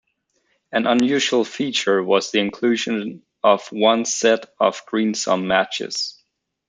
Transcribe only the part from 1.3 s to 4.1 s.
feature was the inclusion of one